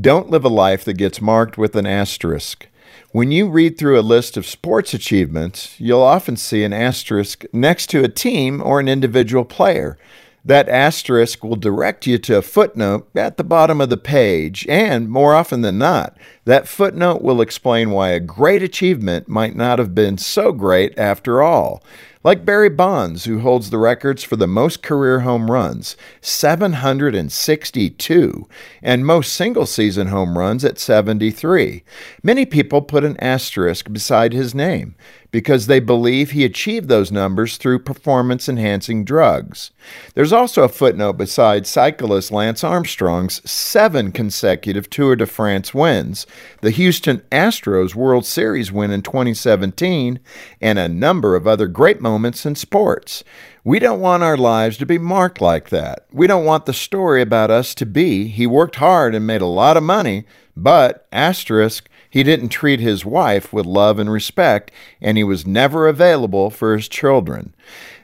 [0.00, 2.66] Don't live a life that gets marked with an asterisk.
[3.12, 7.90] When you read through a list of sports achievements, you'll often see an asterisk next
[7.90, 9.96] to a team or an individual player.
[10.44, 15.08] That asterisk will direct you to a footnote at the bottom of the page, and
[15.08, 19.94] more often than not, that footnote will explain why a great achievement might not have
[19.94, 21.82] been so great after all.
[22.24, 28.48] Like Barry Bonds, who holds the records for the most career home runs, 762,
[28.82, 31.84] and most single season home runs at 73.
[32.22, 34.94] Many people put an asterisk beside his name
[35.34, 39.72] because they believe he achieved those numbers through performance enhancing drugs.
[40.14, 46.26] There's also a footnote beside cyclist Lance Armstrong's seven consecutive Tour de France wins,
[46.60, 50.20] the Houston Astros World Series win in 2017,
[50.60, 53.24] and a number of other great moments in sports.
[53.64, 56.06] We don't want our lives to be marked like that.
[56.12, 59.46] We don't want the story about us to be he worked hard and made a
[59.46, 60.24] lot of money,
[60.56, 65.88] but, asterisk, he didn't treat his wife with love and respect, and he was never
[65.88, 67.54] available for his children.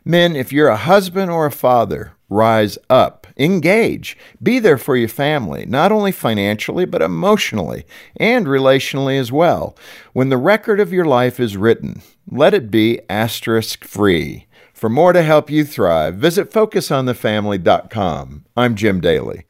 [0.05, 5.09] Men, if you're a husband or a father, rise up, engage, be there for your
[5.09, 7.85] family, not only financially, but emotionally
[8.17, 9.77] and relationally as well.
[10.13, 14.47] When the record of your life is written, let it be asterisk free.
[14.75, 18.45] For more to help you thrive, visit FocusOnTheFamily.com.
[18.57, 19.47] I'm Jim Daly.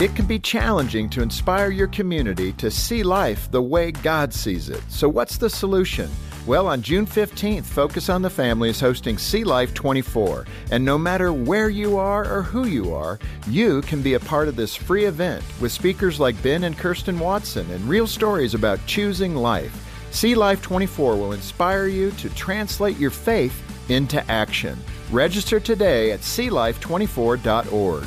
[0.00, 4.68] It can be challenging to inspire your community to see life the way God sees
[4.68, 4.82] it.
[4.88, 6.10] So, what's the solution?
[6.44, 10.44] Well, on June 15th, Focus on the Family is hosting See Life 24.
[10.72, 14.48] And no matter where you are or who you are, you can be a part
[14.48, 18.84] of this free event with speakers like Ben and Kirsten Watson and real stories about
[18.86, 19.88] choosing life.
[20.10, 23.54] See Life 24 will inspire you to translate your faith
[23.88, 24.76] into action.
[25.12, 28.06] Register today at seelife24.org.